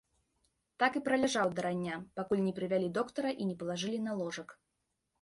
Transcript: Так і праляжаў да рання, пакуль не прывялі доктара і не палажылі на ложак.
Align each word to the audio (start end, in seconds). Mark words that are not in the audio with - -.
Так 0.83 0.97
і 0.99 1.01
праляжаў 1.09 1.53
да 1.59 1.67
рання, 1.67 2.01
пакуль 2.21 2.43
не 2.49 2.57
прывялі 2.63 2.91
доктара 2.99 3.29
і 3.41 3.51
не 3.55 3.59
палажылі 3.63 3.99
на 4.11 4.21
ложак. 4.25 4.61